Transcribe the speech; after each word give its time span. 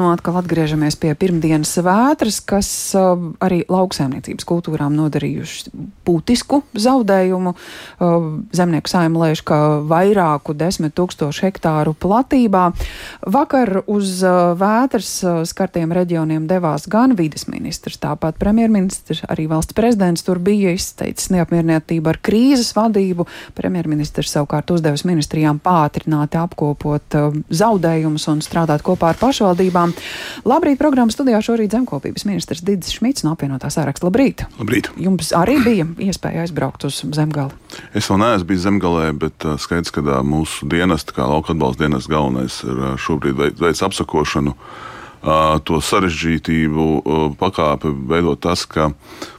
nu 0.00 0.08
atkal 0.08 0.38
atgriežamies 0.40 0.96
pie 0.96 1.12
pirmdienas 1.18 1.74
vētras, 1.84 2.40
kas 2.40 2.68
uh, 2.96 3.12
arī 3.44 3.60
lauksaimniecības 3.68 4.46
kultūrām 4.48 4.94
nodarījuši 4.96 5.72
būtisku 6.08 6.62
zaudējumu. 6.72 7.52
Uh, 7.52 8.28
zemnieku 8.56 8.88
saima 8.90 9.26
lēš, 9.26 9.42
ka 9.44 9.58
vairāku 9.90 10.54
desmit 10.56 10.94
tūkstošu 10.96 11.44
hektāru 11.44 11.92
platībā. 11.92 12.70
Vakar 13.28 13.82
uz 13.84 14.22
uh, 14.24 14.54
vētras 14.58 15.10
uh, 15.26 15.42
skartiem 15.48 15.92
reģioniem 15.92 16.48
devās 16.48 16.88
gan 16.90 17.12
vides 17.18 17.44
ministrs, 17.50 18.00
tāpat 18.00 18.40
premjerministrs, 18.40 19.26
arī 19.28 19.46
valsts 19.50 19.76
prezidents 19.76 20.24
tur 20.24 20.40
bija 20.40 20.72
izteicis 20.76 21.28
neapmierinātību 21.34 22.14
ar 22.14 22.20
krīzes 22.24 22.72
vadību. 22.78 23.28
Premjerministrs 23.58 24.32
savukārt 24.32 24.72
uzdevis 24.72 25.04
ministrijām 25.08 25.60
pātrināti 25.60 26.40
apkopot 26.40 27.20
uh, 27.20 27.38
zaudējumus 27.52 28.30
un 28.32 28.40
strādāt 28.44 28.86
kopā 28.86 29.12
ar 29.12 29.20
pašvaldībām. 29.20 29.89
Labrīt, 30.48 30.78
programmas 30.80 31.16
studijā 31.16 31.40
šorīt 31.44 31.74
zemkopības 31.74 32.26
ministrs 32.28 32.64
Digis 32.66 32.94
Šmits 32.96 33.24
no 33.26 33.34
apvienotā 33.36 33.70
sāraksta. 33.72 34.08
Labrīt! 34.08 34.44
Labrīt! 34.60 34.90
Jums 35.00 35.32
arī 35.36 35.58
bija 35.64 35.88
iespēja 36.10 36.44
aizbraukt 36.46 36.86
uz 36.88 37.02
zemgali. 37.16 37.54
Es 37.96 38.10
vēl 38.10 38.22
neesmu 38.22 38.50
bijis 38.50 38.64
zemgalē, 38.66 39.10
bet 39.20 39.48
skaidrs, 39.62 39.92
ka 39.94 40.20
mūsu 40.26 40.68
dienesta, 40.70 41.14
kā 41.16 41.28
lauka 41.30 41.54
atbalsta 41.54 41.86
dienas 41.86 42.08
galvenais, 42.10 42.62
ir 42.66 42.96
šobrīd 43.00 43.60
veids 43.60 43.84
apsakošanu. 43.86 44.56
To 45.20 45.78
sarežģītību 45.84 46.84
pakāpi 47.36 47.90
veidot 48.08 48.40
tas, 48.40 48.62
ka 48.64 48.86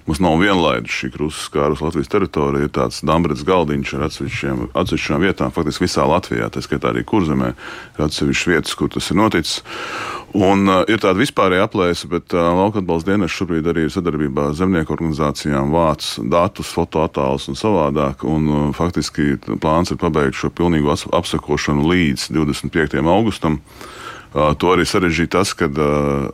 mums 0.06 0.20
nav 0.22 0.36
vienlaidus 0.38 0.94
šī 0.94 1.10
krusta 1.16 1.48
skārus 1.48 1.82
Latvijas 1.82 2.12
teritorijā. 2.12 2.68
Ir 2.68 2.74
tāds 2.76 3.00
Dambrets 3.02 3.42
galdiņš 3.48 3.94
ar 3.98 4.06
atsevišķām 4.06 5.26
vietām, 5.26 5.54
faktiski 5.56 5.88
visā 5.88 6.06
Latvijā, 6.06 6.52
tā 6.54 6.62
skaitā 6.62 6.92
arī 6.92 7.02
Kurzemē, 7.08 7.54
ir 7.98 8.04
atsevišķas 8.06 8.52
vietas, 8.52 8.76
kur 8.78 8.92
tas 8.94 9.10
ir 9.10 9.18
noticis. 9.18 9.64
Un, 10.38 10.64
uh, 10.70 10.84
ir 10.88 11.02
tāda 11.02 11.20
vispārēja 11.20 11.66
aplēse, 11.68 12.08
bet 12.12 12.32
uh, 12.32 12.52
lauka 12.56 12.80
atbalsta 12.80 13.12
dienas 13.12 13.34
šobrīd 13.36 13.66
arī 13.68 13.88
ir 13.88 13.92
sadarbībā 13.92 14.46
ar 14.48 14.54
zemnieku 14.56 14.94
organizācijām, 14.96 15.74
vāc 15.74 16.06
datus, 16.32 16.70
fotoattēlus 16.72 17.50
un 17.52 17.58
savādāk. 17.60 18.24
Un, 18.24 18.46
uh, 18.48 18.62
faktiski 18.78 19.34
plāns 19.60 19.92
ir 19.92 20.00
pabeigt 20.00 20.40
šo 20.40 20.54
pilnīgu 20.56 20.94
apsakošanu 21.20 21.84
līdz 21.90 22.30
25. 22.38 23.02
augustam. 23.02 23.60
Uh, 24.32 24.54
to 24.56 24.72
arī 24.72 24.86
sarežģīja 24.88 25.34
tas, 25.36 25.52
ka 25.58 25.68
uh, 25.68 26.30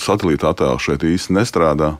satelīta 0.00 0.52
attēls 0.52 0.86
šeit 0.86 1.04
īsti 1.04 1.36
nestrādā. 1.36 1.96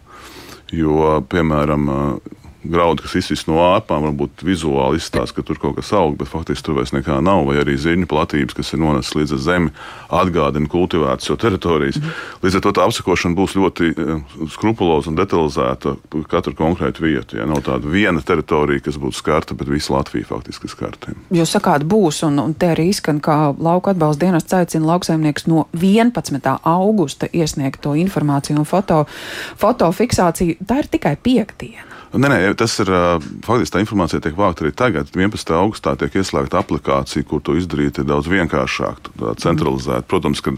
Jo, 0.73 1.19
piemēram, 1.29 1.89
uh, 1.93 2.39
graudi, 2.65 3.03
kas 3.05 3.17
izsist 3.19 3.49
no 3.51 3.59
ārpām, 3.65 4.07
varbūt 4.09 4.45
vizuāli 4.47 5.01
izstāsta, 5.01 5.39
ka 5.39 5.47
tur 5.47 5.59
kaut 5.63 5.77
kas 5.79 5.93
aug, 5.97 6.15
bet 6.19 6.31
faktiski 6.31 6.67
tur 6.67 6.79
vairs 6.79 6.95
nekā 6.95 7.19
nav. 7.25 7.45
Vai 7.49 7.59
arī 7.63 7.75
ziņu 7.81 8.09
platības, 8.11 8.57
kas 8.59 8.73
ir 8.75 8.83
nonesas 8.83 9.15
līdz 9.19 9.37
zemi, 9.43 9.73
atgādina 10.13 10.71
kultivētas 10.71 11.31
jau 11.31 11.37
teritorijas. 11.41 11.99
Mm. 11.99 12.15
Līdz 12.45 12.59
ar 12.59 12.65
to 12.67 12.75
tā 12.77 12.87
apsakošana 12.87 13.39
būs 13.39 13.57
ļoti 13.59 13.91
eh, 13.93 14.39
skrupuloza 14.55 15.11
un 15.11 15.19
detalizēta 15.19 15.97
katru 16.31 16.55
konkrētu 16.59 17.07
vietu. 17.07 17.39
Ja 17.41 17.49
nav 17.51 17.65
tāda 17.67 17.91
viena 17.91 18.23
teritorija, 18.25 18.85
kas 18.87 18.99
būtu 19.03 19.19
skarta, 19.19 19.59
bet 19.59 19.71
visa 19.73 19.97
Latvija 19.97 20.29
faktiski 20.31 20.71
skarta. 20.71 21.17
Jūs 21.35 21.57
sakāt, 21.57 21.87
būs, 21.89 22.23
un, 22.29 22.39
un 22.43 22.55
te 22.55 22.73
arī 22.73 22.89
izskan, 22.93 23.21
ka 23.25 23.55
lauka 23.59 23.95
atbalsta 23.95 24.27
dienas 24.27 24.47
aicina 24.53 24.93
lauksaimnieks 24.93 25.49
no 25.51 25.67
11. 25.77 26.43
augusta 26.63 27.31
iesniegt 27.33 27.83
to 27.83 27.97
informāciju 27.99 28.63
un 28.63 28.69
foto, 28.69 29.05
fotofiksāciju. 29.61 30.61
Tā 30.69 30.83
ir 30.83 30.93
tikai 30.93 31.17
piekdiena. 31.23 31.89
Nē, 32.13 32.29
nē, 32.29 32.39
tas 32.59 32.75
ir 32.83 32.89
faktiski 33.47 33.75
tā 33.75 33.81
informācija 33.83 34.21
tiek 34.25 34.35
vākta 34.39 34.65
arī 34.65 34.73
tagad. 34.77 35.11
11. 35.15 35.53
augustā 35.59 35.95
tiek 36.01 36.15
ieslēgta 36.19 36.61
aplikācija, 36.63 37.27
kur 37.29 37.43
to 37.45 37.55
izdarīt 37.59 38.01
ir 38.01 38.07
daudz 38.09 38.31
vienkāršāk, 38.33 39.13
centralizēt. 39.43 40.09
Protams, 40.11 40.43
ka 40.45 40.55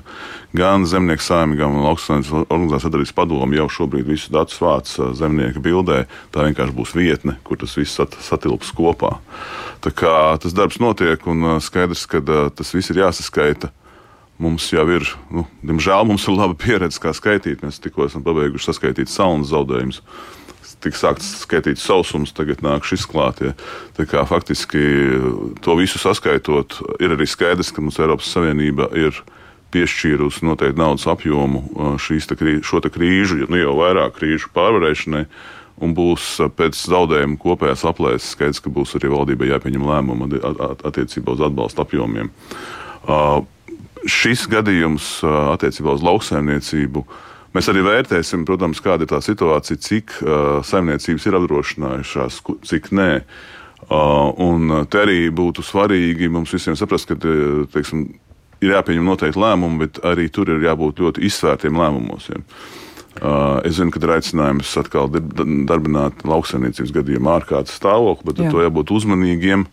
gan 0.56 0.86
zemnieku 0.88 1.24
saimniekam, 1.24 1.76
gan 1.76 1.86
lauksaimniecības 1.88 2.46
organizācijas 2.48 2.86
sadarības 2.88 3.14
padomu 3.16 3.58
jau 3.58 3.68
šobrīd 3.78 4.08
visu 4.08 4.32
datus 4.34 4.60
vāc 4.62 4.92
zemnieka 5.18 5.62
bildē. 5.64 6.04
Tā 6.34 6.46
vienkārši 6.48 6.76
būs 6.76 6.94
vietne, 6.96 7.38
kur 7.46 7.60
tas 7.60 7.76
viss 7.78 7.96
sat, 7.98 8.16
satilps 8.24 8.72
kopā. 8.76 9.16
Tā 9.84 9.92
kā 9.92 10.14
tas 10.40 10.54
darbs 10.56 10.80
notiek 10.80 11.26
un 11.28 11.58
skaidrs, 11.64 12.06
ka 12.08 12.22
tas 12.54 12.76
viss 12.76 12.94
ir 12.94 13.02
jāsaskaita. 13.02 13.72
Mums 14.40 14.66
jau 14.72 14.82
ir, 14.90 15.04
nu, 15.30 15.44
diemžēl, 15.62 16.08
mums 16.08 16.24
ir 16.26 16.34
laba 16.34 16.56
pieredze, 16.58 16.98
kā 16.98 17.12
skaitīt. 17.14 17.60
Mēs 17.62 17.78
tikko 17.82 18.08
esam 18.08 18.24
pabeiguši 18.26 18.72
saskaitīt 18.72 19.12
saunas 19.12 19.52
zaudējumus 19.52 20.00
tika 20.82 20.98
sākts 20.98 21.30
skaitīt 21.44 21.80
sausums, 21.80 22.32
tagad 22.36 22.62
nāk 22.64 22.86
šis 22.88 23.06
klāt. 23.10 23.42
Ja. 23.44 23.54
Faktiski 24.28 24.82
to 25.64 25.76
visu 25.78 26.00
saskaitot, 26.02 26.80
ir 27.02 27.14
arī 27.14 27.26
skaidrs, 27.28 27.72
ka 27.74 27.84
mums 27.84 28.00
Eiropas 28.02 28.30
Savienība 28.34 28.90
ir 28.98 29.18
piešķīrusi 29.74 30.46
noteikti 30.46 30.78
naudas 30.78 31.06
apjomu 31.10 31.64
šīs 31.98 32.28
te, 32.30 32.38
šo 32.62 32.80
te 32.84 32.92
krīžu, 32.94 33.44
nu 33.50 33.58
jau 33.58 33.74
vairāk 33.80 34.18
krīžu 34.20 34.52
pārvarēšanai. 34.54 35.26
Un 35.82 35.90
būs 35.90 36.36
pēc 36.54 36.78
zaudējuma 36.78 37.34
kopējās 37.42 37.82
aplēses 37.90 38.36
skaidrs, 38.36 38.60
ka 38.62 38.70
būs 38.70 38.94
arī 38.94 39.10
valdībai 39.10 39.48
jāpieņem 39.50 39.88
lēmumi 39.88 40.38
attiecībā 40.86 41.34
uz 41.34 41.42
atbalsta 41.42 41.82
apjomiem. 41.82 42.30
Uh, 43.02 43.40
šis 44.06 44.46
gadījums 44.52 45.16
attiecībā 45.26 45.96
uz 45.98 46.04
lauksaimniecību 46.06 47.02
uh, 47.02 47.16
Mēs 47.54 47.70
arī 47.70 47.84
vērtēsim, 47.86 48.42
protams, 48.48 48.80
kāda 48.82 49.06
ir 49.06 49.12
tā 49.12 49.20
situācija, 49.22 49.78
cik 49.78 50.16
uh, 50.24 50.58
saimniecības 50.66 51.28
ir 51.28 51.38
apdrošinājušās, 51.38 52.40
cik 52.66 52.90
nē. 52.98 53.10
Uh, 53.84 54.32
un 54.40 54.86
te 54.90 55.02
arī 55.04 55.18
būtu 55.34 55.62
svarīgi 55.62 56.30
mums 56.32 56.54
visiem 56.56 56.74
saprast, 56.78 57.10
ka 57.10 57.18
teiksim, 57.74 58.08
ir 58.64 58.72
jāpieņem 58.74 59.06
noteikti 59.06 59.40
lēmumi, 59.40 59.84
bet 59.84 60.00
arī 60.06 60.26
tur 60.32 60.50
ir 60.50 60.64
jābūt 60.64 61.02
ļoti 61.04 61.24
izsvērtiem 61.28 61.78
lēmumos. 61.78 62.30
Ja. 62.32 62.42
Uh, 63.14 63.60
es 63.62 63.76
zinu, 63.78 63.92
ka 63.94 64.00
ir 64.02 64.16
aicinājums 64.16 64.72
atkal 64.80 65.06
darbināt 65.12 66.24
lauksaimniecības 66.26 66.90
gadījumā 66.96 67.38
ārkārtas 67.38 67.76
stāvokli, 67.78 68.32
bet 68.32 68.42
Jā. 68.42 68.50
to 68.50 68.64
jābūt 68.64 68.90
uzmanīgiem. 68.96 69.68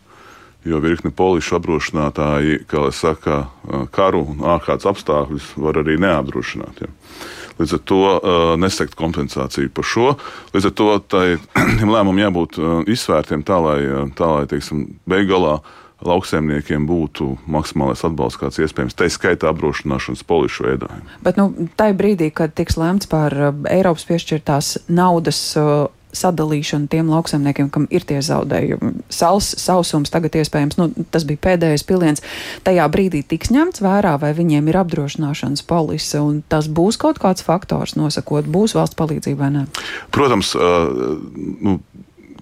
Jo 0.68 0.78
virkni 0.78 1.10
polišu 1.10 1.56
apdrošinātāji, 1.58 2.62
kā 2.70 2.84
jau 2.86 2.94
saka, 2.94 3.38
karu 3.94 4.22
un 4.30 4.44
ārkārtas 4.46 4.86
apstākļus 4.92 5.48
var 5.58 5.80
arī 5.82 5.96
neapdrošināt. 6.02 6.84
Ja. 6.84 6.90
Līdz 7.58 7.74
ar 7.76 7.82
to 7.90 8.00
uh, 8.06 8.40
nesekt 8.60 8.94
kompensāciju 8.98 9.72
par 9.74 9.86
šo. 9.86 10.08
Līdz 10.54 10.70
ar 10.70 10.74
to 10.78 10.88
tiem 11.78 11.90
lēmumiem 11.90 12.28
jābūt 12.28 12.58
uh, 12.60 12.74
izsvērtiem 12.86 13.42
tā, 13.46 13.58
lai, 13.64 13.78
tā, 14.18 14.30
lai 14.38 14.46
teiksim, 14.50 14.86
beigalā 15.10 15.58
lauksaimniekiem 16.02 16.86
būtu 16.86 17.28
maksimālais 17.50 18.02
atbalsts, 18.06 18.40
kāds 18.40 18.58
iespējams, 18.62 18.96
tā 18.98 19.06
skaitā 19.12 19.50
apdrošināšanas 19.52 20.24
polišu 20.26 20.66
veidā. 20.66 20.90
Bet 21.22 21.38
nu, 21.38 21.52
tajā 21.78 21.96
brīdī, 21.98 22.32
kad 22.34 22.54
tiks 22.58 22.78
lēmts 22.80 23.10
par 23.10 23.34
Eiropas 23.70 24.06
piešķirtās 24.08 24.74
naudas 24.90 25.42
sadalīšanu 26.16 26.90
tiem 26.92 27.10
lauksaimniekiem, 27.12 27.70
kam 27.72 27.86
ir 27.90 28.04
tie 28.08 28.20
zaudējumi. 28.24 29.04
Sals, 29.12 29.52
sausums 29.60 30.12
tagad 30.12 30.36
iespējams, 30.38 30.78
nu, 30.80 30.90
tas 31.14 31.26
bija 31.28 31.40
pēdējais 31.48 31.86
piliens. 31.88 32.24
Tajā 32.66 32.86
brīdī 32.92 33.22
tiks 33.26 33.52
ņemts 33.54 33.82
vērā, 33.84 34.14
vai 34.22 34.34
viņiem 34.36 34.68
ir 34.70 34.80
apdrošināšanas 34.82 35.64
polise, 35.68 36.20
un 36.20 36.42
tas 36.52 36.68
būs 36.68 37.00
kaut 37.00 37.20
kāds 37.22 37.44
faktors 37.46 37.96
nosakot, 37.98 38.48
būs 38.48 38.76
valsts 38.78 38.98
palīdzība 38.98 39.46
vai 39.46 39.52
nē. 39.56 39.66
Protams, 40.14 40.54
uh, 40.58 40.92
nu, 41.64 41.78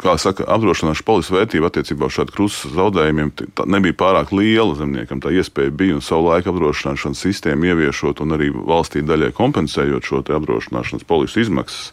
kā 0.01 0.17
saka, 0.21 0.47
apdrošināšanas 0.49 1.05
polises 1.07 1.33
vērtība 1.35 1.71
attiecībā 1.71 2.09
uz 2.09 2.17
šādu 2.17 2.35
krustu 2.35 2.71
zaudējumiem 2.75 3.33
nebija 3.71 3.97
pārāk 4.01 4.33
liela 4.35 4.75
zemniekam. 4.79 5.21
Tā 5.23 5.33
iespēja 5.35 5.73
bija 5.75 5.99
un 5.99 6.05
savu 6.05 6.31
laiku 6.31 6.53
apdrošināšanas 6.55 7.23
sistēmu 7.27 7.71
ieviešot 7.71 8.23
un 8.25 8.37
arī 8.37 8.51
valstī 8.55 9.05
daļai 9.07 9.33
kompensējot 9.37 10.09
šo 10.09 10.23
apdrošināšanas 10.25 11.07
polises 11.09 11.47
izmaksas. 11.47 11.93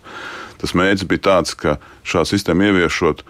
Tas 0.61 0.73
mērķis 0.77 1.09
bija 1.09 1.25
tāds, 1.27 1.53
ka 1.57 1.77
šādu 2.07 2.31
sistēmu 2.31 2.71
ieviešot, 2.71 3.23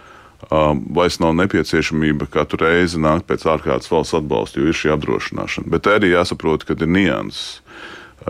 um, 0.48 0.82
vairs 0.96 1.20
nav 1.20 1.34
nepieciešamība 1.42 2.30
katru 2.32 2.62
reizi 2.64 3.00
nākt 3.02 3.28
pēc 3.28 3.44
ārkārtas 3.50 3.90
valsts 3.92 4.16
atbalsta, 4.16 4.62
jo 4.62 4.70
ir 4.70 4.78
šī 4.78 4.94
apdrošināšana. 4.96 5.68
Bet 5.74 5.90
arī 5.90 6.14
jāsaprot, 6.14 6.64
ka 6.64 6.78
ir 6.78 6.88
nianses. 6.88 7.60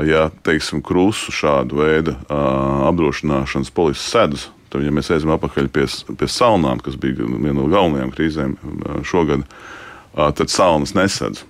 Ja 0.04 0.28
teiksim, 0.44 0.82
krustu 0.84 1.32
šādu 1.34 1.80
veidu 1.80 2.12
uh, 2.15 2.89
apdrošināšanas 2.91 3.72
polises 3.74 4.10
sedus, 4.12 4.50
tad, 4.72 4.84
ja 4.84 4.94
mēs 4.94 5.10
ejam 5.15 5.34
atpakaļ 5.36 5.70
pie, 5.74 5.86
pie 6.18 6.30
salnām, 6.32 6.82
kas 6.84 6.98
bija 7.00 7.26
viena 7.28 7.59
no 7.60 7.68
galvenajām 7.72 8.12
krīzēm 8.15 8.56
uh, 8.59 8.98
šogad, 9.06 9.44
uh, 9.44 10.28
tad 10.36 10.53
salnas 10.53 10.97
nesedz. 10.98 11.44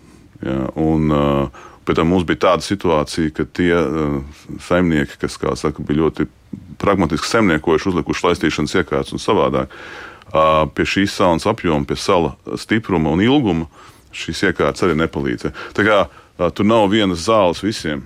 Ja, 0.45 0.69
un, 0.79 1.11
uh, 1.11 1.67
Pēc 1.89 1.97
tam 1.97 2.11
mums 2.13 2.27
bija 2.29 2.37
tāda 2.43 2.61
situācija, 2.61 3.31
ka 3.33 3.47
tie 3.57 3.73
uh, 3.73 4.19
saimnieki, 4.61 5.15
kas 5.23 5.39
saka, 5.57 5.81
bija 5.81 6.03
ļoti 6.03 6.27
pragmatiski 6.77 7.31
saimniekojuši, 7.31 7.89
uzlikuši 7.89 8.27
laistīšanas 8.27 8.77
iekārtas 8.77 9.15
un 9.17 9.23
savādāk. 9.23 9.73
Pie 10.77 10.85
šīs 10.85 11.15
saunas 11.17 11.47
apjoma, 11.49 11.87
pie 11.89 11.97
sala 11.97 12.35
stipruma 12.61 13.15
un 13.15 13.23
ilguma 13.25 13.65
šīs 14.15 14.47
iekārtas 14.51 14.87
arī 14.87 14.97
nepalīdzēja. 15.03 15.55
Tā 15.77 15.87
kā 15.87 16.01
tur 16.55 16.69
nav 16.69 16.87
vienas 16.93 17.27
zāles 17.27 17.63
visiem. 17.65 18.05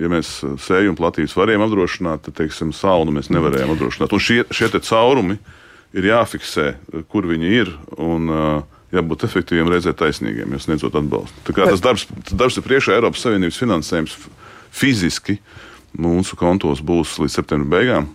Ja 0.00 0.10
mēs 0.10 0.36
sējumu 0.66 0.98
platības 0.98 1.36
varējām 1.38 1.66
apdrošināt, 1.66 2.24
tad, 2.26 2.36
teiksim, 2.40 2.72
saunu 2.74 3.14
mēs 3.14 3.30
nevarējām 3.34 3.74
apdrošināt. 3.76 4.14
Un 4.14 4.22
šie, 4.22 4.40
šie 4.54 4.70
caurumi 4.80 5.38
ir 5.94 6.08
jāfiksē, 6.10 6.72
kur 7.08 7.28
viņi 7.30 7.52
ir. 7.62 7.74
Un, 8.02 8.32
jābūt 8.94 9.26
efektīviem, 9.26 9.70
reizē 9.72 9.94
taisnīgiem, 9.96 10.54
ja 10.54 10.60
sniedzot 10.62 10.94
atbalstu. 10.98 11.44
Tā 11.48 11.54
kā 11.56 11.68
tas 11.70 11.82
darbs, 11.82 12.06
tas 12.28 12.36
darbs 12.38 12.58
ir 12.58 12.66
priekšā 12.66 12.96
Eiropas 12.96 13.24
Savienības 13.24 13.58
finansējums 13.58 14.16
fiziski 14.74 15.38
mūsu 15.98 16.38
kontos 16.38 16.82
būs 16.84 17.16
līdz 17.22 17.38
septembra 17.40 17.78
beigām. 17.78 18.08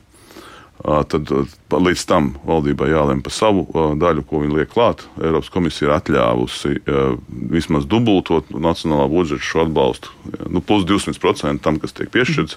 Tad 0.80 1.28
līdz 1.76 2.04
tam 2.08 2.30
valdībai 2.48 2.88
jālemj 2.94 3.24
par 3.26 3.34
savu 3.36 3.66
daļu, 4.00 4.24
ko 4.30 4.40
viņi 4.46 4.62
liek 4.62 4.70
klāt. 4.72 5.04
Eiropas 5.20 5.52
komisija 5.52 5.90
ir 5.90 5.96
atļāvusi 5.98 6.72
vismaz 7.52 7.88
dubultot 7.90 8.48
nacionālā 8.56 9.10
budžeta 9.12 9.44
šo 9.44 9.66
atbalstu, 9.66 10.14
nu, 10.48 10.64
plus 10.64 10.88
200% 10.88 11.60
tam, 11.66 11.81
kas 11.84 11.98
tiek 11.98 12.12
piešķirts. 12.14 12.56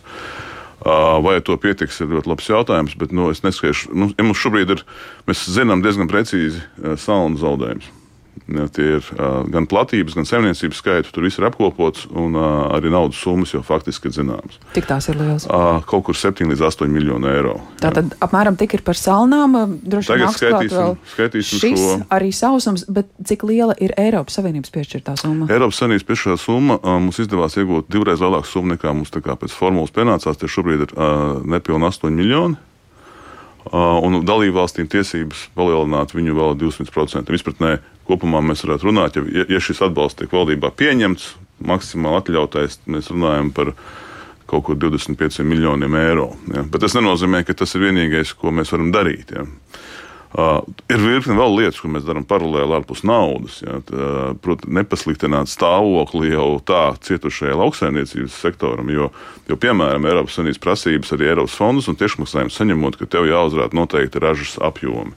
Vai 1.22 1.36
to 1.46 1.54
pietiks, 1.62 2.00
ir 2.02 2.14
ļoti 2.14 2.30
labs 2.30 2.48
jautājums, 2.50 2.94
bet 2.98 3.12
nu, 3.14 3.28
es 3.34 3.42
neskaišu. 3.42 3.90
Nu, 3.94 4.08
ja 4.14 4.26
mums 4.26 4.40
šobrīd 4.42 4.72
ir, 4.74 4.86
mēs 5.26 5.44
zinām 5.50 5.82
diezgan 5.82 6.10
precīzi 6.10 6.62
salnu 7.02 7.42
zaudējumus. 7.42 7.90
Tie 8.46 8.86
ir 8.98 9.06
gan 9.52 9.66
platības, 9.70 10.16
gan 10.18 10.26
saimniecības 10.26 10.80
skaits. 10.82 11.12
Tur 11.14 11.26
viss 11.26 11.38
ir 11.38 11.46
apkopots, 11.46 12.08
un 12.10 12.34
arī 12.34 12.90
naudas 12.92 13.20
summas 13.22 13.52
jau 13.54 13.62
faktiski 13.66 14.10
ir 14.10 14.16
zināmas. 14.16 14.58
Cik 14.74 14.88
tās 14.88 15.08
ir 15.12 15.18
liels? 15.20 15.46
Uh, 15.46 15.78
kaut 15.88 16.06
kur 16.08 16.18
7 16.18 16.50
līdz 16.50 16.64
8 16.66 16.90
miljonu 16.90 17.30
eiro. 17.30 17.54
Tā 17.82 17.92
tad 17.94 18.16
apmēram 18.24 18.58
tik 18.60 18.74
ir 18.78 18.82
par 18.86 18.98
salnām. 18.98 19.54
Vien 19.82 20.02
skaitīsim, 20.02 20.98
skaitīsim 21.14 21.62
šis 21.62 21.78
šo. 21.84 22.00
arī 22.12 22.32
sausums, 22.34 22.84
bet 22.90 23.10
cik 23.28 23.46
liela 23.48 23.76
ir 23.82 23.94
Eiropas 24.00 24.40
Savienības 24.40 24.74
piešķirtā 24.74 25.16
summa? 25.20 25.46
Eiropas 25.52 25.78
Savienības 25.82 26.08
piešķirtā 26.10 26.40
summa 26.42 26.80
mums 26.82 27.22
izdevās 27.22 27.56
iegūt 27.60 27.90
divreiz 27.92 28.22
lielāku 28.22 28.50
summu 28.50 28.74
nekā 28.74 28.94
mums 28.96 29.14
pēc 29.14 29.54
formulas 29.54 29.94
pienācās. 29.94 30.38
Tie 30.40 30.50
šobrīd 30.50 30.86
ir 30.88 30.94
nepilni 31.46 31.88
8 31.88 32.10
miljoni. 32.10 32.58
Un 33.72 34.18
dalībvalstīm 34.26 34.88
tiesības 34.90 35.46
palielināt 35.54 36.10
viņu 36.16 36.34
vēl 36.34 36.56
200%. 36.58 37.30
Izpratnē 37.36 37.76
kopumā 38.08 38.42
mēs 38.44 38.64
varētu 38.66 38.88
runāt, 38.88 39.18
ja, 39.18 39.46
ja 39.48 39.62
šis 39.62 39.82
atbalsts 39.86 40.20
tiek 40.20 40.32
valdībā 40.34 40.72
pieņemts, 40.78 41.32
maksimāli 41.66 42.22
atļautais, 42.22 42.80
mēs 42.90 43.10
runājam 43.12 43.52
par 43.54 43.74
kaut 44.50 44.66
kur 44.66 44.76
25 44.76 45.44
miljoniem 45.48 45.96
eiro. 45.96 46.32
Ja. 46.52 46.66
Bet 46.68 46.84
tas 46.84 46.96
nenozīmē, 46.98 47.44
ka 47.46 47.56
tas 47.56 47.72
ir 47.76 47.86
vienīgais, 47.86 48.34
ko 48.36 48.52
mēs 48.52 48.72
varam 48.74 48.92
darīt. 48.94 49.32
Ja. 49.32 49.46
Uh, 50.32 50.62
ir 50.88 50.96
virkni 50.96 51.34
vēl 51.36 51.58
lietas, 51.58 51.78
ko 51.80 51.90
mēs 51.92 52.06
darām 52.06 52.24
paralēli 52.24 52.72
ārpus 52.78 53.02
naudas. 53.04 53.58
Ja, 53.60 53.80
Protams, 54.40 54.72
nepasliktināt 54.80 55.50
stāvokli 55.52 56.32
jau 56.32 56.56
tā 56.64 56.94
cietušajai 57.04 57.58
lauksaimniecības 57.60 58.38
sektoram, 58.40 58.88
jo, 58.92 59.10
jo 59.48 59.58
piemēram, 59.60 60.08
Eiropas 60.08 60.38
Savienības 60.38 60.62
prasības 60.64 61.12
arī 61.16 61.28
Eiropas 61.34 61.56
fondus 61.60 61.90
un 61.92 62.00
tiešmaksājumus 62.00 62.56
saņemot, 62.56 62.96
ka 62.96 63.10
tev 63.12 63.28
jāuzrāda 63.28 63.76
noteikti 63.76 64.24
ražas 64.24 64.56
apjomi 64.64 65.12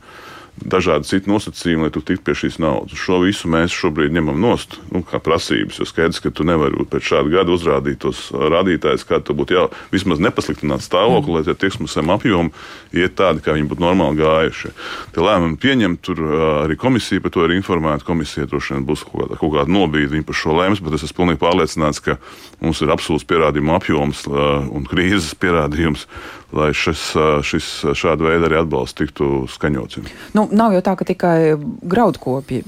dažādi 0.63 1.07
citi 1.09 1.29
nosacījumi, 1.29 1.85
lai 1.85 1.91
tu 1.93 2.01
tiktu 2.05 2.23
pie 2.25 2.35
šīs 2.37 2.57
naudas. 2.63 2.97
Šo 2.99 3.19
visu 3.23 3.49
mēs 3.51 3.73
šobrīd 3.75 4.13
ņemam 4.15 4.37
nost 4.39 4.77
nu, 4.93 5.01
kā 5.05 5.19
prasības. 5.23 5.81
Jo 5.81 5.87
skaidrs, 5.89 6.21
ka 6.23 6.31
tu 6.31 6.45
nevari 6.47 6.85
pēc 6.89 7.09
šāda 7.09 7.33
gada 7.33 7.53
uzrādīt 7.55 7.99
tos 8.05 8.29
rādītājus, 8.31 9.05
kā 9.07 9.19
tu 9.19 9.35
būtu 9.37 9.57
jā, 9.57 9.65
vismaz 9.93 10.21
nepasliktināt 10.23 10.85
stāvokli, 10.85 11.33
mm. 11.33 11.35
lai 11.35 11.43
tie 11.47 11.57
tiksmusēm 11.65 12.13
apjomi 12.15 12.53
iet 12.95 13.17
tādi, 13.19 13.43
kā 13.43 13.57
viņi 13.57 13.69
būtu 13.71 13.83
normāli 13.83 14.21
gājuši. 14.21 14.71
Tie 15.15 15.25
lēmumi 15.25 15.59
pieņemt, 15.61 16.03
tur 16.07 16.23
arī 16.63 16.79
komisija 16.79 17.23
par 17.25 17.35
to 17.35 17.43
ir 17.47 17.55
informēta. 17.57 18.07
Komisija 18.07 18.47
droši 18.49 18.77
vien 18.77 18.87
būs 18.87 19.03
kaut 19.09 19.25
kāda, 19.25 19.41
kaut 19.41 19.53
kāda 19.57 19.75
nobīde 19.75 20.13
viņa 20.15 20.29
par 20.29 20.39
šo 20.39 20.55
lēms, 20.61 20.83
bet 20.85 20.95
es 20.95 21.05
esmu 21.09 21.23
pilnīgi 21.23 21.43
pārliecināts, 21.43 22.01
ka 22.05 22.17
mums 22.63 22.81
ir 22.81 22.95
absolūts 22.95 23.27
pierādījumu 23.27 23.75
apjoms 23.75 24.25
un 24.31 24.87
krīzes 24.89 25.35
pierādījums 25.39 26.07
lai 26.55 26.71
šis, 26.75 27.01
šis 27.45 27.67
šāda 27.97 28.27
veida 28.29 28.47
arī 28.47 28.59
atbalsts 28.61 28.97
tiktu 28.99 29.45
skaņots. 29.51 29.99
Nu, 30.37 30.44
nav 30.51 30.75
jau 30.75 30.83
tā, 30.85 30.97
ka 30.99 31.07
tikai 31.07 31.55
graudkopji 31.85 32.63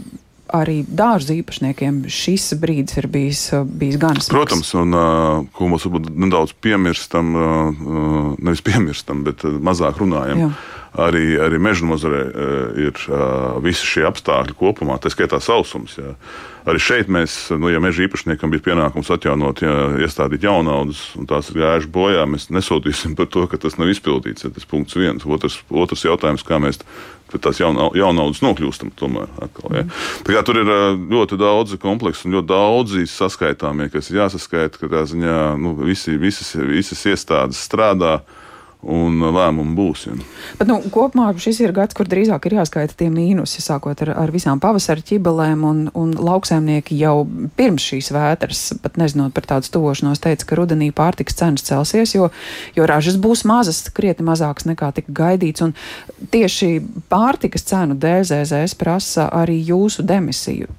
arī 0.56 0.78
dārza 0.88 1.36
īpašniekiem 1.36 2.06
šis 2.12 2.54
brīdis 2.62 3.00
ir 3.02 3.08
bijis, 3.12 3.42
bijis 3.68 4.00
gan 4.00 4.16
smags. 4.16 4.32
Protams, 4.32 4.72
un 4.80 4.96
ko 5.56 5.68
mums 5.68 5.84
varbūt 5.88 6.08
nedaudz 6.16 6.56
piemirstam, 6.64 7.34
uh, 7.36 7.82
nevis 8.40 8.64
piemirstam, 8.64 9.26
bet 9.28 9.44
mazāk 9.44 10.00
runājam. 10.04 10.46
Jā. 10.46 10.52
Arī, 10.98 11.38
arī 11.38 11.60
meža 11.62 11.86
nozarē 11.86 12.22
uh, 12.26 12.78
ir 12.88 13.02
uh, 13.12 13.58
visi 13.62 13.86
šie 13.86 14.08
apstākļi 14.10 14.56
kopumā, 14.58 14.96
tā 15.02 15.12
skaitā 15.14 15.38
sausums. 15.44 15.94
Jā. 16.00 16.16
Arī 16.68 16.82
šeit 16.82 17.12
mēs, 17.14 17.36
nu, 17.56 17.70
ja 17.72 17.80
meža 17.80 18.04
īpašniekam 18.08 18.52
bija 18.52 18.66
pienākums 18.66 19.12
atjaunot, 19.14 19.62
ja, 19.64 19.76
iestādīt 20.04 20.44
jaunaudas, 20.44 21.04
un 21.16 21.30
tās 21.30 21.52
ir 21.54 21.62
gājušas 21.62 21.92
bojā, 21.94 22.26
mēs 22.28 22.50
nesūtīsim 22.52 23.14
par 23.16 23.30
to, 23.32 23.46
ka 23.48 23.60
tas 23.62 23.78
nav 23.80 23.94
izpildīts. 23.94 24.44
Ja, 24.44 24.52
tas 24.52 24.66
punkts 24.68 24.98
viens. 24.98 25.24
Otrs, 25.24 25.62
otrs 25.70 26.04
jautājums, 26.04 26.44
kā 26.48 26.60
mēs 26.60 26.82
pie 27.32 27.40
tās 27.44 27.62
jauna, 27.62 27.88
jaunaudas 27.96 28.42
nokļūstam. 28.44 28.92
Tomēr, 28.98 29.30
atkal, 29.44 29.78
ja. 29.78 29.86
mm. 29.86 30.42
Tur 30.50 30.60
ir 30.64 30.74
ļoti 31.14 31.40
daudz 31.40 31.78
kompleksu 31.82 32.28
un 32.28 32.40
ļoti 32.40 32.52
daudz 32.52 32.98
saskaitāmie, 33.14 33.92
kas 33.94 34.12
ir 34.12 34.24
jāsaskaita, 34.24 34.82
ka 34.82 34.92
tā 34.92 35.06
ziņā 35.14 35.40
nu, 35.62 35.76
visi, 35.86 36.18
visas, 36.20 36.56
visas 36.58 37.06
iestādes 37.14 37.62
strādā 37.70 38.18
un 38.86 39.18
lēmumu 39.34 39.74
būs. 39.78 40.04
Ja. 40.08 40.16
Bet, 40.60 40.70
nu, 40.70 40.78
kopumā 40.94 41.30
šis 41.42 41.60
ir 41.64 41.74
gads, 41.76 41.96
kur 41.98 42.08
drīzāk 42.10 42.46
ir 42.48 42.58
jāskaita 42.60 42.96
tie 42.98 43.10
mīnusi, 43.14 43.64
sākot 43.64 44.04
ar, 44.06 44.14
ar 44.22 44.34
visām 44.34 44.62
pavasara 44.64 45.04
ķibelēm, 45.06 45.66
un, 45.68 45.82
un 45.98 46.14
lauksēmnieki 46.14 46.98
jau 47.00 47.26
pirms 47.58 47.88
šīs 47.90 48.12
vētras, 48.16 48.64
pat 48.84 49.00
nezinot 49.02 49.34
par 49.36 49.50
tādu 49.50 49.72
tuvošanos, 49.74 50.22
teica, 50.24 50.48
ka 50.48 50.60
rudenī 50.60 50.92
pārtiks 50.96 51.38
cenas 51.40 51.66
celsies, 51.68 52.14
jo, 52.16 52.30
jo 52.78 52.88
ražas 52.90 53.20
būs 53.22 53.44
mazas, 53.50 53.84
krietni 53.98 54.28
mazākas 54.30 54.70
nekā 54.70 54.94
tika 55.00 55.16
gaidīts, 55.24 55.66
un 55.66 55.74
tieši 56.34 56.78
pārtikas 57.12 57.66
cenu 57.68 57.98
dēļ 57.98 58.28
ZZS 58.30 58.78
prasa 58.80 59.32
arī 59.34 59.60
jūsu 59.68 60.06
demisiju. 60.08 60.70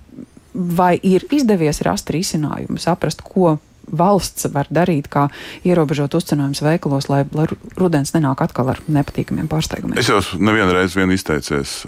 Vai 0.55 0.97
ir 1.07 1.27
izdevies 1.35 1.83
rast 1.87 2.11
risinājumu, 2.11 2.81
saprast, 2.83 3.21
ko 3.23 3.59
valsts 3.91 4.49
var 4.55 4.71
darīt, 4.73 5.11
kā 5.13 5.29
ierobežot 5.67 6.17
uzcenojumus 6.19 6.65
veikalos, 6.65 7.11
lai, 7.13 7.25
lai 7.37 7.47
rudens 7.79 8.15
nenāk 8.17 8.43
atkal 8.45 8.75
ar 8.75 8.83
nepatīkamiem 8.89 9.51
pārsteigumiem? 9.51 9.99
Es 10.01 10.11
jau 10.11 10.21
nevienu 10.39 10.75
reizi 10.77 11.01
vien 11.01 11.15
izteicies. 11.15 11.81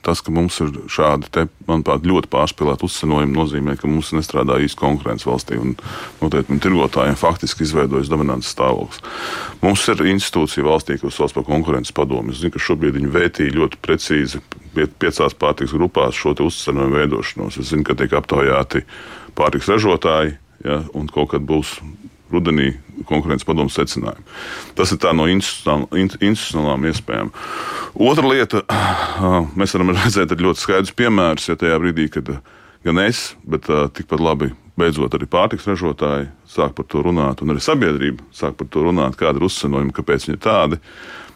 Tas, 0.00 0.22
ka 0.24 0.32
mums 0.32 0.56
ir 0.64 0.70
šādi, 0.88 1.28
te, 1.28 1.42
manuprāt, 1.68 2.06
ļoti 2.08 2.30
pārspīlēti 2.32 2.86
uzcenojumi, 2.86 3.34
nozīmē, 3.36 3.74
ka 3.76 3.88
mums 3.88 4.14
nestrādā 4.16 4.56
īsti 4.64 4.80
konkurence 4.80 5.28
valstī. 5.28 5.58
Noteikti 6.22 6.56
tirgotājiem 6.64 7.18
faktiski 7.20 7.66
izveidojas 7.66 8.08
dominants 8.08 8.48
stāvoklis. 8.54 9.02
Mums 9.60 9.84
ir 9.92 10.00
institūcija 10.14 10.64
valstī, 10.64 10.96
kas 11.02 11.20
sauc 11.20 11.36
par 11.36 11.44
konkurences 11.50 11.92
padomu. 11.92 12.32
Es 12.32 12.40
zinu, 12.40 12.54
ka 12.54 12.64
šobrīd 12.64 12.96
viņi 12.96 13.12
vētīja 13.12 13.56
ļoti 13.58 13.80
precīzi 13.84 14.40
piecās 14.72 15.36
pārtiks 15.36 15.76
grupās 15.76 16.16
šo 16.16 16.32
uzcenojumu 16.46 17.02
veidošanos. 17.02 17.60
Es 17.60 17.74
zinu, 17.74 17.84
ka 17.84 17.98
tiek 18.00 18.16
aptaujāti 18.16 18.86
pārtiks 19.36 19.68
ražotāji 19.68 20.38
ja, 20.64 20.82
un 20.96 21.10
kaut 21.12 21.32
kad 21.34 21.44
būs 21.46 21.78
rudenī 22.30 22.72
konkurences 23.08 23.46
padomus 23.48 23.74
secinājumi. 23.78 24.24
Tas 24.78 24.92
ir 24.94 25.02
no 25.16 25.26
institucionālām 25.26 26.86
iespējām. 26.90 27.32
Otra 28.10 28.30
lieta, 28.30 28.62
mēs 29.58 29.74
varam 29.74 29.94
redzēt 29.96 30.36
ļoti 30.38 30.64
skaidrus 30.64 30.96
piemērus, 30.96 31.50
ja 31.50 31.58
tajā 31.58 31.78
brīdī, 31.82 32.10
kad 32.14 32.36
gan 32.86 33.02
es, 33.02 33.32
bet 33.44 33.66
tikpat 33.96 34.22
labi 34.22 34.52
beidzot 34.80 35.14
arī 35.16 35.28
pārtiks 35.28 35.66
ražotāji 35.68 36.30
sāk 36.48 36.76
par 36.76 36.86
to 36.88 37.02
runāt, 37.04 37.42
un 37.42 37.52
arī 37.52 37.62
sabiedrība 37.64 38.24
sāk 38.36 38.56
par 38.60 38.70
to 38.72 38.86
runāt, 38.86 39.18
kāda 39.20 39.40
ir 39.40 39.48
uzcenojuma, 39.50 39.94
kāpēc 39.96 40.28
viņi 40.28 40.38
ir 40.38 40.44
tādi. 40.44 40.80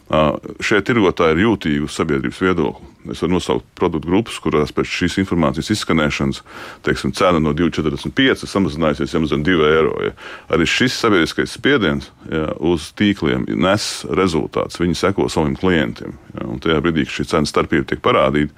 Šie 0.05 0.83
tirgotāji 0.85 1.33
ir 1.33 1.47
jūtīgi 1.47 1.87
uz 1.87 1.95
sabiedrības 1.97 2.41
viedokli. 2.43 2.91
Es 3.09 3.21
varu 3.21 3.35
nosaukt 3.35 3.65
produktu 3.77 4.09
grupas, 4.09 4.37
kurās 4.41 4.73
pēc 4.73 4.89
šīs 4.89 5.17
informācijas 5.21 5.71
izskanēšanas 5.75 6.41
teiksim, 6.85 7.13
cena 7.17 7.41
no 7.41 7.53
2,45 7.57 8.45
samazinājusies 8.49 9.13
jau 9.13 9.21
zem 9.29 9.43
2 9.45 9.65
eiro. 9.69 9.95
Ja. 10.05 10.13
Arī 10.53 10.65
šis 10.69 10.97
sabiedriskais 11.01 11.53
spiediens 11.57 12.11
ja, 12.29 12.51
uz 12.57 12.91
tīkliem 12.97 13.47
nes 13.49 13.89
rezultātus. 14.17 14.81
Viņi 14.81 14.97
seko 15.01 15.29
saviem 15.29 15.57
klientiem. 15.57 16.17
Ja, 16.37 16.49
tajā 16.65 16.79
brīdī, 16.85 17.05
kad 17.05 17.17
šī 17.17 17.27
cenu 17.33 17.49
starpība 17.49 17.89
tiek 17.89 18.05
parādīta, 18.05 18.53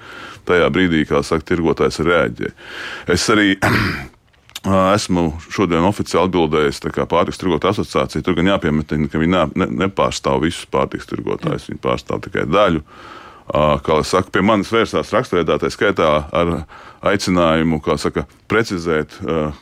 tajā 0.48 0.68
brīdī, 0.76 1.04
kā 1.08 1.24
saka, 1.28 1.48
tirgotājs 1.52 2.04
reaģē. 2.08 2.54
Es 3.16 3.28
arī 3.32 3.56
Esmu 4.68 5.30
šodien 5.54 5.86
oficiāli 5.88 6.28
atbildējis 6.28 6.82
pārtiks 7.10 7.40
tirgotāju 7.42 7.76
asociācijai. 7.78 8.24
Tur 8.26 8.38
gan 8.38 8.50
jāpiemetina, 8.52 9.10
ka 9.12 9.22
viņi 9.22 9.34
ne, 9.34 9.44
ne, 9.62 9.68
nepārstāv 9.86 10.42
visus 10.44 10.68
pārtiks 10.72 11.08
tirgotājus, 11.10 11.70
viņi 11.72 11.84
pārstāv 11.84 12.24
tikai 12.26 12.48
daļu. 12.50 12.84
Kā 13.48 14.00
jau 14.00 14.04
saka, 14.04 14.32
pie 14.34 14.44
manis 14.44 14.74
vērsās 14.76 15.14
raksturētāji 15.16 15.72
skaitā 15.72 16.10
ar 16.36 16.50
aicinājumu 17.08 17.80
saka, 17.96 18.26
precizēt, 18.52 19.14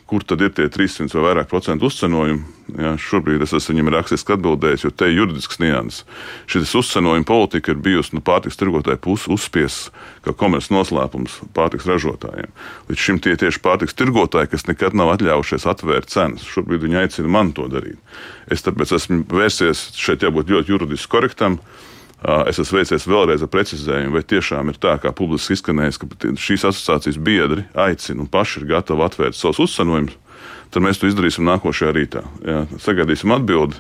kur 0.10 0.24
tad 0.26 0.42
ir 0.42 0.54
tie 0.58 0.66
300 0.72 1.14
vai 1.14 1.26
vairāk 1.30 1.50
procentu 1.52 1.90
uzcenojumi. 1.90 2.44
Ja, 2.82 2.96
šobrīd 2.98 3.44
es 3.46 3.54
esmu 3.54 3.76
viņam 3.76 3.92
rakstiski 3.94 4.34
atbildējis, 4.34 4.88
jo 4.88 4.90
te 4.90 5.06
ir 5.12 5.20
juridisks 5.20 5.60
nianses. 5.62 6.02
Šis 6.50 6.74
uzcenojuma 6.80 7.28
politika 7.30 7.76
ir 7.76 7.82
bijusi 7.86 8.16
no 8.16 8.24
nu, 8.24 8.26
pārtiks 8.26 8.58
tirgotāja 8.58 8.98
puses 8.98 9.30
uzspiests 9.36 9.92
kā 10.26 10.34
komerces 10.34 10.74
noslēpums 10.74 11.38
pārtiks 11.54 11.86
ražotājiem. 11.86 12.50
Līdz 12.90 13.04
šim 13.06 13.22
tie 13.22 13.36
tieši 13.38 13.62
pārtiks 13.62 13.94
tirgotāji, 13.94 14.50
kas 14.56 14.66
nekad 14.66 14.98
nav 14.98 15.14
atļaujušies 15.14 15.70
atvērt 15.76 16.10
cenas, 16.10 16.48
šobrīd 16.56 16.88
viņi 16.88 17.04
aicina 17.04 17.36
man 17.38 17.54
to 17.54 17.70
darīt. 17.70 18.02
Es 18.50 18.66
tāpēc 18.66 18.98
esmu 18.98 19.22
vērsies 19.30 19.92
šeit 19.94 20.26
jābūt 20.26 20.50
ļoti 20.50 20.74
juridiski 20.74 21.14
korektam. 21.14 21.60
Es 22.24 22.58
esmu 22.62 22.80
veicies 22.80 23.06
vēlreiz 23.06 23.44
ar 23.44 23.50
precizējumu, 23.54 24.16
vai 24.16 24.24
tiešām 24.26 24.72
ir 24.72 24.78
tā, 24.82 24.96
kā 25.02 25.12
publiski 25.14 25.54
izskanējis, 25.54 26.00
ka 26.02 26.32
šīs 26.42 26.64
asociācijas 26.72 27.20
biedri 27.22 27.66
aicina 27.78 28.24
un 28.24 28.30
paši 28.32 28.62
ir 28.62 28.70
gatavi 28.72 29.04
atvērt 29.06 29.38
savus 29.38 29.60
uzcenojumus. 29.68 30.16
tad 30.72 30.84
mēs 30.84 31.00
to 31.00 31.08
izdarīsim 31.08 31.46
nākošajā 31.48 31.92
rītā. 31.96 32.24
Jā. 32.44 32.64
Sagaidīsim 32.82 33.32
atbildi. 33.36 33.78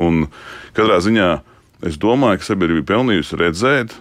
Un 0.00 0.28
katrā 0.76 1.00
ziņā 1.02 1.30
es 1.88 1.98
domāju, 1.98 2.38
ka 2.38 2.46
sabiedrība 2.46 2.86
pelnījusi 2.92 3.40
redzēt, 3.40 3.96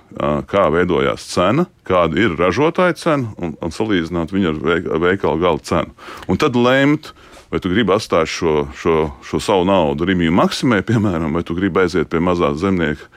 kā 0.51 0.67
veidojās 0.71 1.25
cena, 1.31 1.65
kāda 1.87 2.19
ir 2.21 2.37
ražotāja 2.37 2.95
cena 2.99 3.33
un, 3.41 3.55
un 3.57 3.73
salīdzināt 3.73 4.35
viņu 4.35 4.53
ar 4.53 5.01
veikala 5.01 5.41
gala 5.41 5.63
cenu. 5.65 5.95
Un 6.29 6.39
tad 6.39 6.55
lemt, 6.55 7.11
vai 7.51 7.59
tu 7.63 7.71
gribi 7.73 7.95
atstāt 7.95 8.29
šo, 8.29 8.67
šo, 8.77 8.99
šo 9.25 9.41
savu 9.41 9.65
naudu 9.67 10.05
Rīgā 10.07 10.29
maksimē, 10.31 10.83
piemēram, 10.85 11.33
vai 11.33 11.43
tu 11.43 11.57
gribi 11.57 11.83
aiziet 11.83 12.11
pie 12.13 12.21
mazā 12.23 12.53
zemnieka 12.55 13.09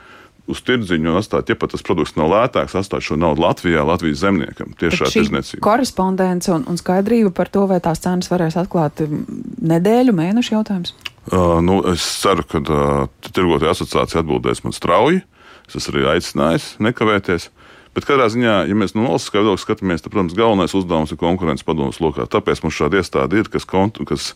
uz 0.51 0.61
tirdziņu 0.65 1.17
atstāt, 1.19 1.49
ja 1.49 1.57
pat 1.57 1.73
tas 1.73 1.85
produkts 1.85 2.19
nav 2.19 2.29
lētāks, 2.33 2.77
atstāt 2.77 3.05
šo 3.07 3.17
naudu 3.21 3.45
Latvijā, 3.45 3.85
Latvijas 3.87 4.21
zemniekam. 4.21 4.75
Tieši 4.81 5.01
šāda 5.01 5.13
tirdzniecība. 5.17 5.63
Korespondence 5.65 6.53
un, 6.53 6.67
un 6.69 6.81
skaidrība 6.81 7.33
par 7.37 7.49
to, 7.53 7.65
vai 7.71 7.81
tās 7.85 8.03
cenas 8.05 8.29
varēs 8.33 8.59
atklāt 8.61 9.01
nedēļu, 9.05 10.17
mēnešu 10.17 10.57
jautājums. 10.59 10.95
Uh, 11.25 11.57
nu, 11.65 11.81
es 11.89 12.05
ceru, 12.21 12.45
ka 12.45 12.61
uh, 12.61 13.31
tirgotāja 13.31 13.73
asociācija 13.73 14.21
atbildēs 14.21 14.61
man 14.67 14.77
strauji. 14.77 15.23
Es 15.65 15.79
esmu 15.81 15.97
arī 15.97 16.09
aicinājis 16.19 16.75
nekavēties. 16.85 17.49
Bet 17.97 18.05
katrā 18.05 18.27
ziņā, 18.29 18.59
ja 18.69 18.77
mēs 18.77 18.93
no 18.99 19.07
valsts 19.07 19.33
viedokļa 19.33 19.63
skatāmies, 19.63 20.03
tad, 20.05 20.13
protams, 20.13 20.35
galvenais 20.37 20.75
uzdevums 20.77 21.15
ir 21.15 21.21
konkurences 21.21 21.65
padomus 21.65 22.03
lokā. 22.03 22.27
Tāpēc 22.29 22.61
mums 22.65 22.77
šāda 22.77 23.01
iestāde 23.01 23.39
ir, 23.39 23.49
kas, 23.49 23.65
kas, 23.65 24.33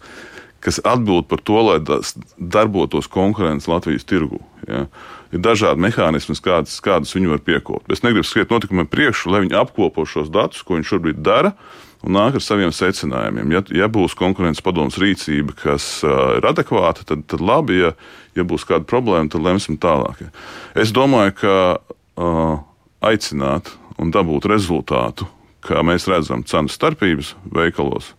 kas 0.64 0.80
atbild 0.86 1.26
par 1.28 1.42
to, 1.44 1.58
lai 1.66 1.78
darbotos 2.38 3.10
konkurence 3.12 3.68
Latvijas 3.68 4.06
tirgu. 4.08 4.40
Ja 4.70 4.86
ir 5.32 5.42
dažādi 5.44 5.82
mehānismi, 5.84 6.36
kādas, 6.44 6.78
kādas 6.84 7.14
viņi 7.16 7.32
var 7.32 7.42
piekopt. 7.44 7.90
Es 7.92 8.04
negribu 8.04 8.26
skriet 8.26 8.52
notikumiem 8.52 8.88
priekšu, 8.90 9.32
lai 9.32 9.44
viņi 9.44 9.58
apkopo 9.60 10.06
šos 10.08 10.32
datus, 10.32 10.64
ko 10.64 10.78
viņi 10.78 10.90
šobrīd 10.92 11.22
dara. 11.24 11.54
Un 12.06 12.14
nāk 12.14 12.36
ar 12.38 12.42
saviem 12.44 12.70
secinājumiem. 12.70 13.50
Ja, 13.56 13.62
ja 13.74 13.88
būs 13.90 14.14
konkurences 14.18 14.62
padomus 14.62 15.00
rīcība, 15.02 15.56
kas 15.58 15.88
uh, 16.06 16.36
ir 16.38 16.46
adekvāta, 16.46 17.02
tad, 17.08 17.24
tad 17.26 17.42
labi. 17.42 17.80
Ja, 17.80 17.90
ja 18.38 18.44
būs 18.46 18.62
kāda 18.68 18.86
problēma, 18.86 19.26
tad 19.32 19.42
lemsim 19.42 19.80
tālāk. 19.82 20.22
Ja. 20.22 20.30
Es 20.78 20.94
domāju, 20.94 21.34
ka 21.40 21.56
uh, 21.74 22.60
aicināt 23.02 23.72
un 23.98 24.14
dabūt 24.14 24.46
rezultātu, 24.46 25.26
kā 25.66 25.82
mēs 25.82 26.06
redzam, 26.06 26.46
cenu 26.46 26.70
starpības 26.70 27.34
veikalos, 27.50 28.12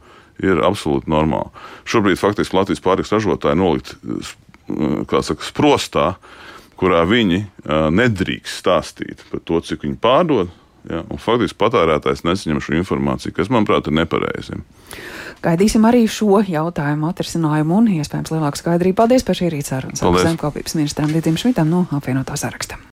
ir 0.43 0.59
absolūti 0.63 1.11
normāli. 1.11 1.51
Šobrīd 1.87 2.19
faktiski 2.19 2.59
Latvijas 2.59 2.83
pārtiks 2.83 3.15
ražotāji 3.15 3.59
nolikt 3.59 3.95
saka, 4.67 5.41
sprostā 5.43 6.05
kurā 6.79 7.03
viņi 7.07 7.43
nedrīkst 7.93 8.63
stāstīt 8.63 9.23
par 9.31 9.43
to, 9.45 9.59
cik 9.65 9.85
viņi 9.85 9.99
pārdod. 10.01 10.55
Ja, 10.89 11.03
faktiski 11.21 11.59
patērētājs 11.59 12.23
nesaņem 12.23 12.61
šo 12.63 12.73
informāciju, 12.79 13.33
kas, 13.35 13.49
manuprāt, 13.51 13.89
ir 13.91 13.97
nepareizi. 13.99 14.61
Gaidīsim 15.43 15.83
arī 15.85 16.05
šo 16.09 16.39
jautājumu 16.47 17.09
atrisinājumu 17.11 17.81
un 17.81 17.89
iespējams 17.99 18.31
lielāku 18.33 18.61
skaidrību. 18.61 18.97
Paldies 18.97 19.27
par 19.27 19.37
šī 19.37 19.51
rīta 19.53 19.75
sarunu. 19.75 19.99
Zemkopības 19.99 20.79
ministram 20.79 21.11
Dītim 21.13 21.37
Šmitam 21.37 21.69
no 21.69 21.83
apvienotā 21.99 22.39
saraksta. 22.39 22.79